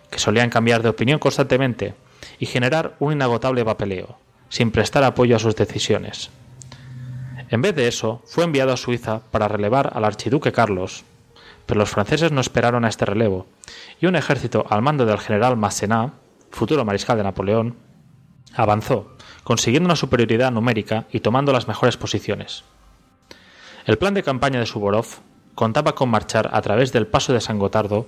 que 0.10 0.20
solían 0.20 0.50
cambiar 0.50 0.84
de 0.84 0.90
opinión 0.90 1.20
constantemente 1.20 1.96
y 2.40 2.46
generar 2.46 2.96
un 3.00 3.14
inagotable 3.14 3.66
papeleo, 3.66 4.18
sin 4.50 4.72
prestar 4.72 5.04
apoyo 5.04 5.36
a 5.36 5.40
sus 5.40 5.56
decisiones. 5.56 6.30
En 7.50 7.62
vez 7.62 7.76
de 7.76 7.88
eso, 7.88 8.22
fue 8.26 8.44
enviado 8.44 8.74
a 8.74 8.78
Suiza 8.78 9.22
para 9.32 9.48
relevar 9.48 9.92
al 9.94 10.06
archiduque 10.06 10.52
Carlos, 10.52 11.04
pero 11.66 11.80
los 11.80 11.90
franceses 11.90 12.32
no 12.32 12.42
esperaron 12.42 12.86
a 12.86 12.90
este 12.90 13.06
relevo, 13.06 13.48
y 14.00 14.06
un 14.06 14.16
ejército 14.16 14.66
al 14.70 14.82
mando 14.82 15.06
del 15.06 15.20
general 15.20 15.58
Massenet, 15.58 16.12
futuro 16.52 16.86
mariscal 16.86 17.18
de 17.18 17.24
Napoleón, 17.24 17.76
avanzó, 18.56 19.16
consiguiendo 19.44 19.88
una 19.88 19.96
superioridad 19.96 20.52
numérica 20.52 21.06
y 21.12 21.20
tomando 21.20 21.52
las 21.52 21.68
mejores 21.68 21.98
posiciones. 21.98 22.64
El 23.86 23.98
plan 23.98 24.14
de 24.14 24.24
campaña 24.24 24.60
de 24.60 24.66
Suvorov 24.66 25.06
contaba 25.54 25.96
con 25.96 26.10
marchar 26.10 26.50
a 26.54 26.62
través 26.62 26.92
del 26.92 27.08
paso 27.08 27.34
de 27.34 27.42
San 27.42 27.60
Gotardo 27.60 28.08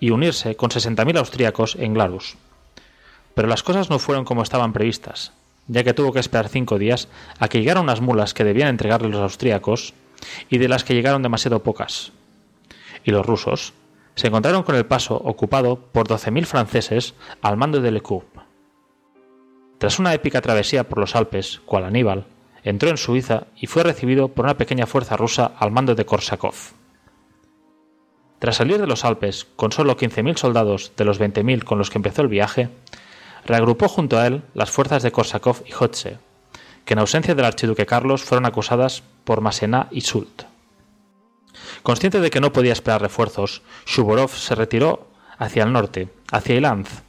y 0.00 0.10
unirse 0.10 0.56
con 0.56 0.70
60.000 0.70 1.18
austríacos 1.18 1.76
en 1.76 1.94
Glarus. 1.94 2.36
Pero 3.34 3.48
las 3.48 3.62
cosas 3.62 3.90
no 3.90 3.98
fueron 3.98 4.24
como 4.24 4.42
estaban 4.42 4.72
previstas, 4.72 5.32
ya 5.66 5.84
que 5.84 5.94
tuvo 5.94 6.12
que 6.12 6.20
esperar 6.20 6.48
cinco 6.48 6.78
días 6.78 7.08
a 7.38 7.48
que 7.48 7.60
llegaran 7.60 7.84
unas 7.84 8.00
mulas 8.00 8.34
que 8.34 8.44
debían 8.44 8.68
entregarle 8.68 9.08
los 9.08 9.20
austríacos 9.20 9.94
y 10.50 10.58
de 10.58 10.68
las 10.68 10.84
que 10.84 10.94
llegaron 10.94 11.22
demasiado 11.22 11.62
pocas. 11.62 12.12
Y 13.04 13.10
los 13.10 13.24
rusos 13.24 13.74
se 14.14 14.28
encontraron 14.28 14.62
con 14.62 14.74
el 14.74 14.86
paso 14.86 15.16
ocupado 15.16 15.76
por 15.92 16.08
12.000 16.08 16.46
franceses 16.46 17.14
al 17.42 17.56
mando 17.56 17.80
de 17.80 17.90
Lecourbe. 17.90 18.42
Tras 19.78 19.98
una 19.98 20.14
épica 20.14 20.40
travesía 20.40 20.88
por 20.88 20.98
los 20.98 21.14
Alpes, 21.14 21.60
cual 21.66 21.84
Aníbal, 21.84 22.26
entró 22.62 22.88
en 22.88 22.96
Suiza 22.96 23.48
y 23.56 23.66
fue 23.66 23.82
recibido 23.82 24.28
por 24.28 24.46
una 24.46 24.56
pequeña 24.56 24.86
fuerza 24.86 25.16
rusa 25.16 25.52
al 25.58 25.70
mando 25.70 25.94
de 25.94 26.06
Korsakov. 26.06 26.54
Tras 28.38 28.56
salir 28.56 28.80
de 28.80 28.86
los 28.86 29.04
Alpes 29.04 29.46
con 29.56 29.72
solo 29.72 29.96
15.000 29.96 30.36
soldados 30.36 30.92
de 30.96 31.04
los 31.04 31.20
20.000 31.20 31.64
con 31.64 31.78
los 31.78 31.90
que 31.90 31.98
empezó 31.98 32.22
el 32.22 32.28
viaje, 32.28 32.70
reagrupó 33.44 33.88
junto 33.88 34.18
a 34.18 34.26
él 34.26 34.42
las 34.54 34.70
fuerzas 34.70 35.02
de 35.02 35.12
Korsakov 35.12 35.62
y 35.66 35.72
Hotze, 35.72 36.18
que 36.84 36.94
en 36.94 37.00
ausencia 37.00 37.34
del 37.34 37.44
archiduque 37.44 37.86
Carlos 37.86 38.22
fueron 38.22 38.46
acusadas 38.46 39.02
por 39.24 39.40
Massenet 39.40 39.88
y 39.90 40.02
Sult. 40.02 40.53
Consciente 41.82 42.20
de 42.20 42.30
que 42.30 42.40
no 42.40 42.52
podía 42.52 42.72
esperar 42.72 43.02
refuerzos, 43.02 43.62
Shuborov 43.86 44.30
se 44.30 44.54
retiró 44.54 45.08
hacia 45.38 45.64
el 45.64 45.72
norte, 45.72 46.08
hacia 46.30 46.56
Ilanz, 46.56 47.02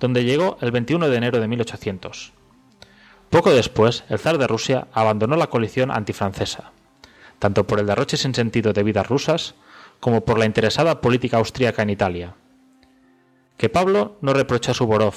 donde 0.00 0.24
llegó 0.24 0.58
el 0.60 0.70
21 0.70 1.08
de 1.08 1.16
enero 1.16 1.40
de 1.40 1.48
1800. 1.48 2.32
Poco 3.30 3.50
después, 3.52 4.04
el 4.08 4.18
zar 4.18 4.38
de 4.38 4.46
Rusia 4.46 4.88
abandonó 4.92 5.36
la 5.36 5.48
coalición 5.48 5.90
antifrancesa, 5.90 6.72
tanto 7.38 7.66
por 7.66 7.80
el 7.80 7.86
derroche 7.86 8.16
sin 8.16 8.34
sentido 8.34 8.72
de 8.72 8.82
vidas 8.82 9.08
rusas 9.08 9.54
como 10.00 10.24
por 10.24 10.38
la 10.38 10.44
interesada 10.44 11.00
política 11.00 11.38
austríaca 11.38 11.82
en 11.82 11.90
Italia. 11.90 12.34
Que 13.56 13.68
Pablo 13.68 14.16
no 14.20 14.34
reprocha 14.34 14.72
a 14.72 14.74
Suvorov 14.74 15.14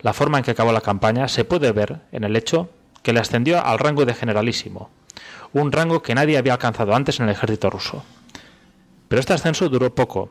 la 0.00 0.12
forma 0.12 0.38
en 0.38 0.44
que 0.44 0.50
acabó 0.50 0.72
la 0.72 0.80
campaña 0.80 1.28
se 1.28 1.44
puede 1.44 1.72
ver 1.72 2.02
en 2.12 2.24
el 2.24 2.36
hecho 2.36 2.68
que 3.02 3.12
le 3.12 3.20
ascendió 3.20 3.64
al 3.64 3.78
rango 3.78 4.04
de 4.04 4.14
generalísimo, 4.14 4.90
un 5.52 5.72
rango 5.72 6.02
que 6.02 6.14
nadie 6.14 6.38
había 6.38 6.52
alcanzado 6.52 6.94
antes 6.94 7.18
en 7.18 7.26
el 7.26 7.32
ejército 7.32 7.70
ruso. 7.70 8.04
Pero 9.08 9.20
este 9.20 9.32
ascenso 9.32 9.68
duró 9.68 9.94
poco. 9.94 10.30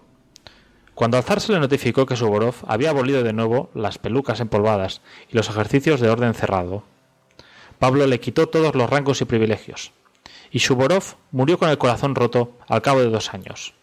Cuando 0.93 1.17
al 1.17 1.23
zar 1.23 1.41
se 1.41 1.51
le 1.51 1.59
notificó 1.59 2.05
que 2.05 2.15
Suvorov 2.15 2.55
había 2.67 2.89
abolido 2.89 3.23
de 3.23 3.33
nuevo 3.33 3.69
las 3.73 3.97
pelucas 3.97 4.39
empolvadas 4.39 5.01
y 5.29 5.35
los 5.35 5.49
ejercicios 5.49 5.99
de 5.99 6.09
orden 6.09 6.33
cerrado, 6.33 6.83
Pablo 7.79 8.07
le 8.07 8.19
quitó 8.19 8.47
todos 8.47 8.75
los 8.75 8.89
rangos 8.89 9.21
y 9.21 9.25
privilegios, 9.25 9.91
y 10.51 10.59
Suvorov 10.59 11.03
murió 11.31 11.57
con 11.57 11.69
el 11.69 11.77
corazón 11.77 12.15
roto 12.15 12.57
al 12.67 12.81
cabo 12.81 13.01
de 13.01 13.09
dos 13.09 13.33
años. 13.33 13.73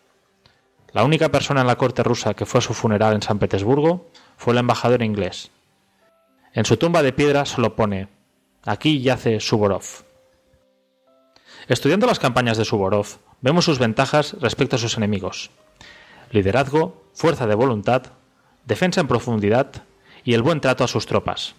La 0.93 1.05
única 1.05 1.31
persona 1.31 1.63
en 1.63 1.67
la 1.67 1.77
corte 1.77 2.03
rusa 2.03 2.35
que 2.35 2.47
fue 2.47 2.59
a 2.59 2.63
su 2.63 2.75
funeral 2.75 3.15
en 3.15 3.23
San 3.23 3.39
Petersburgo 3.39 4.07
fue 4.37 4.53
el 4.53 4.59
embajador 4.59 5.03
inglés. 5.03 5.51
En 6.55 6.65
su 6.65 6.77
tumba 6.77 7.03
de 7.03 7.13
piedra 7.13 7.45
solo 7.47 7.77
pone 7.77 8.09
Aquí 8.65 9.01
yace 9.01 9.41
Suvorov. 9.41 9.85
Estudiando 11.67 12.07
las 12.07 12.19
campañas 12.19 12.59
de 12.59 12.65
Suvorov, 12.65 13.07
vemos 13.43 13.67
sus 13.67 13.79
ventajas 13.79 14.37
respecto 14.41 14.77
a 14.77 14.79
sus 14.79 14.97
enemigos. 14.97 15.51
Liderazgo, 16.31 17.03
fuerza 17.13 17.47
de 17.47 17.55
voluntad, 17.55 18.05
defensa 18.65 19.01
en 19.01 19.09
profundidad 19.09 19.85
y 20.25 20.35
el 20.35 20.43
buen 20.43 20.61
trato 20.61 20.85
a 20.85 20.89
sus 20.89 21.07
tropas. 21.07 21.55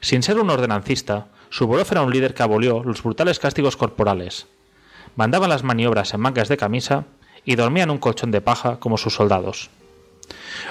Sin 0.00 0.22
ser 0.22 0.38
un 0.38 0.50
ordenancista, 0.50 1.26
Suvorov 1.50 1.86
era 1.90 2.02
un 2.02 2.12
líder 2.12 2.34
que 2.34 2.42
abolió 2.42 2.84
los 2.84 3.02
brutales 3.02 3.38
castigos 3.38 3.76
corporales. 3.76 4.46
Mandaba 5.16 5.48
las 5.48 5.64
maniobras 5.64 6.12
en 6.12 6.20
mangas 6.20 6.48
de 6.48 6.56
camisa 6.56 7.04
y 7.44 7.56
dormía 7.56 7.84
en 7.84 7.90
un 7.90 7.98
colchón 7.98 8.30
de 8.30 8.40
paja 8.40 8.78
como 8.78 8.98
sus 8.98 9.14
soldados. 9.14 9.70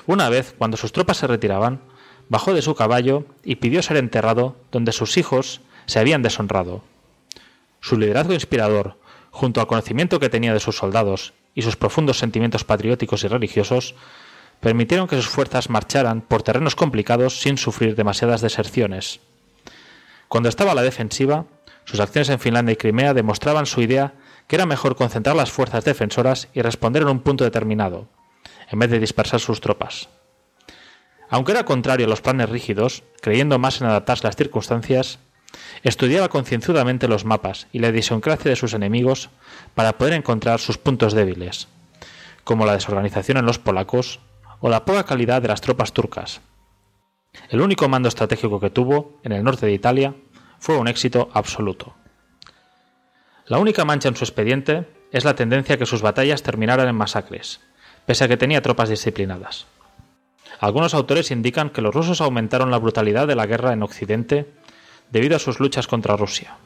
Una 0.06 0.30
vez, 0.30 0.54
cuando 0.58 0.78
sus 0.78 0.92
tropas 0.92 1.18
se 1.18 1.28
retiraban, 1.28 1.82
bajó 2.30 2.54
de 2.54 2.62
su 2.62 2.76
caballo 2.76 3.26
y 3.44 3.56
pidió 3.56 3.82
ser 3.82 3.98
enterrado 3.98 4.56
donde 4.72 4.92
sus 4.92 5.18
hijos 5.18 5.62
se 5.86 6.00
habían 6.00 6.22
deshonrado. 6.22 6.84
Su 7.82 7.98
liderazgo 7.98 8.34
inspirador, 8.34 8.98
junto 9.34 9.60
al 9.60 9.68
conocimiento 9.68 10.20
que 10.20 10.30
tenía 10.30 10.54
de 10.54 10.60
sus 10.60 10.78
soldados 10.78 11.34
y 11.56 11.64
sus 11.64 11.76
profundos 11.76 12.20
sentimientos 12.20 12.64
patrióticos 12.64 13.24
y 13.24 13.28
religiosos, 13.28 13.96
permitieron 14.60 15.08
que 15.08 15.16
sus 15.16 15.28
fuerzas 15.28 15.72
marcharan 15.72 16.22
por 16.22 16.44
terrenos 16.44 16.76
complicados 16.76 17.42
sin 17.42 17.58
sufrir 17.58 17.96
demasiadas 17.96 18.42
deserciones. 18.42 19.22
Cuando 20.28 20.50
estaba 20.50 20.74
a 20.74 20.76
la 20.76 20.84
defensiva, 20.84 21.46
sus 21.84 22.00
acciones 22.00 22.30
en 22.30 22.40
Finlandia 22.40 22.74
y 22.74 22.78
Crimea 22.78 23.16
demostraban 23.16 23.66
su 23.66 23.82
idea 23.82 24.14
que 24.48 24.56
era 24.56 24.68
mejor 24.68 24.96
concentrar 24.96 25.36
las 25.36 25.52
fuerzas 25.52 25.84
defensoras 25.84 26.48
y 26.54 26.62
responder 26.62 27.02
en 27.02 27.10
un 27.10 27.20
punto 27.22 27.44
determinado, 27.44 28.08
en 28.70 28.78
vez 28.78 28.92
de 28.92 29.00
dispersar 29.00 29.40
sus 29.40 29.62
tropas. 29.62 30.10
Aunque 31.28 31.54
era 31.54 31.66
contrario 31.66 32.06
a 32.06 32.10
los 32.10 32.22
planes 32.22 32.50
rígidos, 32.50 33.04
creyendo 33.20 33.58
más 33.58 33.82
en 33.82 33.88
adaptarse 33.88 34.28
a 34.28 34.30
las 34.30 34.36
circunstancias, 34.36 35.18
estudiaba 35.84 36.30
concienzudamente 36.30 37.08
los 37.08 37.26
mapas 37.26 37.68
y 37.72 37.80
la 37.80 37.90
idiosincrasia 37.90 38.50
de 38.50 38.56
sus 38.56 38.74
enemigos 38.74 39.30
para 39.76 39.98
poder 39.98 40.14
encontrar 40.14 40.60
sus 40.60 40.78
puntos 40.78 41.14
débiles, 41.14 41.68
como 42.44 42.66
la 42.66 42.74
desorganización 42.74 43.38
en 43.38 43.46
los 43.46 43.60
polacos 43.60 44.20
o 44.60 44.70
la 44.70 44.86
poca 44.86 45.04
calidad 45.06 45.42
de 45.42 45.50
las 45.50 45.62
tropas 45.62 45.94
turcas. 45.94 46.42
El 47.50 47.62
único 47.62 47.90
mando 47.90 48.10
estratégico 48.10 48.60
que 48.60 48.70
tuvo, 48.70 49.20
en 49.24 49.32
el 49.32 49.44
norte 49.44 49.66
de 49.66 49.74
Italia, 49.74 50.16
fue 50.60 50.78
un 50.78 50.88
éxito 50.88 51.30
absoluto. 51.34 51.96
La 53.48 53.58
única 53.58 53.84
mancha 53.84 54.08
en 54.08 54.16
su 54.16 54.24
expediente 54.24 54.88
es 55.12 55.26
la 55.26 55.36
tendencia 55.36 55.76
a 55.76 55.78
que 55.78 55.86
sus 55.86 56.02
batallas 56.02 56.44
terminaran 56.44 56.88
en 56.88 56.96
masacres, 56.96 57.60
pese 58.06 58.24
a 58.24 58.28
que 58.28 58.38
tenía 58.38 58.62
tropas 58.62 58.90
disciplinadas. 58.90 59.66
Algunos 60.60 60.94
autores 60.94 61.32
indican 61.32 61.70
que 61.70 61.82
los 61.82 61.94
rusos 61.94 62.22
aumentaron 62.22 62.72
la 62.72 62.78
brutalidad 62.78 63.28
de 63.28 63.36
la 63.36 63.46
guerra 63.46 63.74
en 63.74 63.84
Occidente 63.84 64.54
debido 65.14 65.36
a 65.36 65.40
sus 65.40 65.60
luchas 65.60 65.86
contra 65.88 66.18
Rusia. 66.18 66.58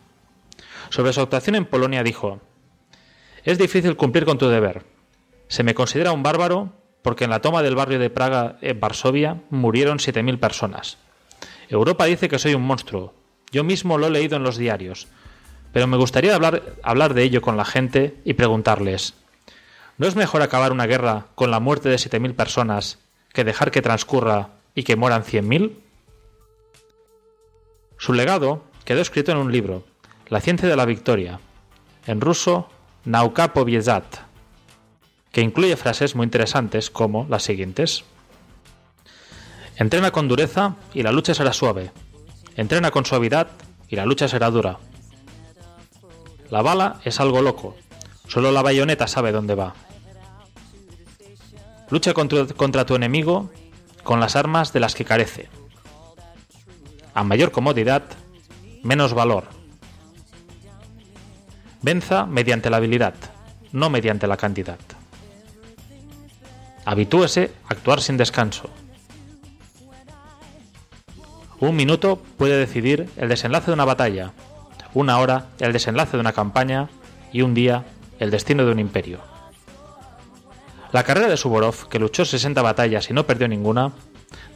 Sobre 0.89 1.11
su 1.11 1.19
actuación 1.19 1.55
en 1.55 1.65
Polonia 1.65 2.01
dijo, 2.01 2.39
Es 3.43 3.57
difícil 3.57 3.97
cumplir 3.97 4.23
con 4.23 4.37
tu 4.37 4.47
deber. 4.47 4.85
Se 5.49 5.63
me 5.63 5.75
considera 5.75 6.13
un 6.13 6.23
bárbaro 6.23 6.71
porque 7.01 7.25
en 7.25 7.29
la 7.29 7.41
toma 7.41 7.61
del 7.61 7.75
barrio 7.75 7.99
de 7.99 8.09
Praga 8.09 8.57
en 8.61 8.79
Varsovia 8.79 9.41
murieron 9.49 9.97
7.000 9.97 10.39
personas. 10.39 10.97
Europa 11.67 12.05
dice 12.05 12.29
que 12.29 12.39
soy 12.39 12.53
un 12.53 12.61
monstruo. 12.61 13.13
Yo 13.51 13.65
mismo 13.65 13.97
lo 13.97 14.07
he 14.07 14.11
leído 14.11 14.37
en 14.37 14.43
los 14.43 14.57
diarios. 14.57 15.09
Pero 15.73 15.87
me 15.87 15.97
gustaría 15.97 16.33
hablar, 16.33 16.63
hablar 16.83 17.13
de 17.13 17.23
ello 17.23 17.41
con 17.41 17.57
la 17.57 17.65
gente 17.65 18.15
y 18.23 18.35
preguntarles, 18.35 19.13
¿no 19.97 20.07
es 20.07 20.15
mejor 20.15 20.41
acabar 20.41 20.71
una 20.71 20.87
guerra 20.87 21.27
con 21.35 21.51
la 21.51 21.59
muerte 21.59 21.89
de 21.89 21.97
7.000 21.97 22.33
personas 22.33 22.99
que 23.33 23.43
dejar 23.43 23.71
que 23.71 23.81
transcurra 23.81 24.51
y 24.73 24.83
que 24.83 24.95
mueran 24.95 25.23
100.000? 25.23 25.86
Su 27.97 28.13
legado 28.13 28.63
quedó 28.85 29.01
escrito 29.01 29.31
en 29.31 29.37
un 29.37 29.51
libro, 29.51 29.83
La 30.27 30.39
ciencia 30.39 30.69
de 30.69 30.75
la 30.75 30.85
victoria, 30.85 31.39
en 32.05 32.21
ruso 32.21 32.69
Nauka 33.05 33.53
Pobiezat, 33.53 34.05
que 35.31 35.41
incluye 35.41 35.75
frases 35.75 36.15
muy 36.15 36.25
interesantes 36.25 36.89
como 36.89 37.25
las 37.29 37.43
siguientes. 37.43 38.03
Entrena 39.77 40.11
con 40.11 40.27
dureza 40.27 40.75
y 40.93 41.03
la 41.03 41.11
lucha 41.11 41.33
será 41.33 41.53
suave. 41.53 41.91
Entrena 42.55 42.91
con 42.91 43.05
suavidad 43.05 43.47
y 43.89 43.95
la 43.95 44.05
lucha 44.05 44.27
será 44.27 44.49
dura. 44.49 44.77
La 46.49 46.61
bala 46.61 46.99
es 47.03 47.19
algo 47.19 47.41
loco. 47.41 47.75
Solo 48.27 48.51
la 48.51 48.61
bayoneta 48.61 49.07
sabe 49.07 49.31
dónde 49.31 49.55
va. 49.55 49.73
Lucha 51.89 52.13
contra 52.13 52.85
tu 52.85 52.95
enemigo 52.95 53.49
con 54.03 54.19
las 54.19 54.35
armas 54.35 54.73
de 54.73 54.79
las 54.79 54.95
que 54.95 55.05
carece. 55.05 55.49
A 57.17 57.23
mayor 57.23 57.51
comodidad, 57.51 58.03
menos 58.83 59.15
valor. 59.15 59.45
Venza 61.81 62.27
mediante 62.27 62.69
la 62.69 62.77
habilidad, 62.77 63.15
no 63.71 63.89
mediante 63.89 64.27
la 64.27 64.37
cantidad. 64.37 64.77
Habitúese 66.85 67.49
a 67.67 67.73
actuar 67.73 68.01
sin 68.01 68.17
descanso. 68.17 68.69
Un 71.59 71.75
minuto 71.75 72.21
puede 72.37 72.55
decidir 72.55 73.09
el 73.17 73.29
desenlace 73.29 73.71
de 73.71 73.73
una 73.73 73.85
batalla, 73.85 74.33
una 74.93 75.17
hora 75.17 75.47
el 75.57 75.73
desenlace 75.73 76.17
de 76.17 76.21
una 76.21 76.33
campaña 76.33 76.87
y 77.33 77.41
un 77.41 77.55
día 77.55 77.83
el 78.19 78.29
destino 78.29 78.63
de 78.63 78.73
un 78.73 78.79
imperio. 78.79 79.21
La 80.91 81.03
carrera 81.03 81.29
de 81.29 81.37
Suvorov, 81.37 81.87
que 81.89 81.97
luchó 81.97 82.25
60 82.25 82.61
batallas 82.61 83.09
y 83.09 83.13
no 83.13 83.25
perdió 83.25 83.47
ninguna, 83.47 83.91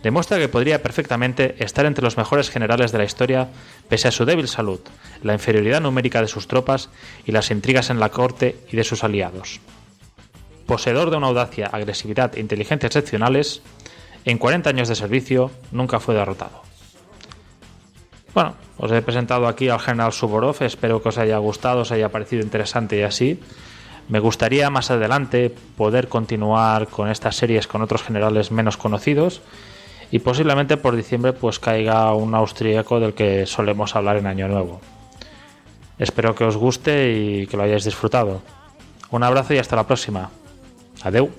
demuestra 0.03 0.37
que 0.37 0.49
podría 0.49 0.81
perfectamente 0.81 1.55
estar 1.63 1.85
entre 1.85 2.03
los 2.03 2.17
mejores 2.17 2.49
generales 2.49 2.91
de 2.91 2.97
la 2.97 3.03
historia 3.03 3.49
pese 3.89 4.07
a 4.07 4.11
su 4.11 4.25
débil 4.25 4.47
salud, 4.47 4.79
la 5.23 5.33
inferioridad 5.33 5.81
numérica 5.81 6.21
de 6.21 6.27
sus 6.27 6.47
tropas 6.47 6.89
y 7.25 7.31
las 7.31 7.51
intrigas 7.51 7.89
en 7.89 7.99
la 7.99 8.09
corte 8.09 8.57
y 8.71 8.77
de 8.77 8.83
sus 8.83 9.03
aliados. 9.03 9.59
Poseedor 10.65 11.09
de 11.11 11.17
una 11.17 11.27
audacia, 11.27 11.67
agresividad 11.67 12.35
e 12.35 12.39
inteligencia 12.39 12.87
excepcionales, 12.87 13.61
en 14.25 14.37
40 14.37 14.69
años 14.69 14.87
de 14.87 14.95
servicio 14.95 15.51
nunca 15.71 15.99
fue 15.99 16.15
derrotado. 16.15 16.61
Bueno, 18.33 18.55
os 18.77 18.91
he 18.91 19.01
presentado 19.01 19.47
aquí 19.47 19.67
al 19.67 19.79
general 19.79 20.13
Suvorov, 20.13 20.63
espero 20.63 21.01
que 21.01 21.09
os 21.09 21.17
haya 21.17 21.37
gustado, 21.37 21.81
os 21.81 21.91
haya 21.91 22.09
parecido 22.09 22.41
interesante 22.41 22.97
y 22.97 23.01
así. 23.01 23.39
Me 24.11 24.19
gustaría 24.19 24.69
más 24.69 24.91
adelante 24.91 25.55
poder 25.77 26.09
continuar 26.09 26.87
con 26.87 27.09
estas 27.09 27.37
series 27.37 27.65
con 27.65 27.81
otros 27.81 28.03
generales 28.03 28.51
menos 28.51 28.75
conocidos 28.75 29.41
y 30.11 30.19
posiblemente 30.19 30.75
por 30.75 30.97
diciembre 30.97 31.31
pues 31.31 31.59
caiga 31.59 32.13
un 32.13 32.35
austríaco 32.35 32.99
del 32.99 33.13
que 33.13 33.45
solemos 33.45 33.95
hablar 33.95 34.17
en 34.17 34.27
Año 34.27 34.49
Nuevo. 34.49 34.81
Espero 35.97 36.35
que 36.35 36.43
os 36.43 36.57
guste 36.57 37.13
y 37.13 37.47
que 37.47 37.55
lo 37.55 37.63
hayáis 37.63 37.85
disfrutado. 37.85 38.41
Un 39.11 39.23
abrazo 39.23 39.53
y 39.53 39.59
hasta 39.59 39.77
la 39.77 39.87
próxima. 39.87 40.29
Adeu. 41.03 41.29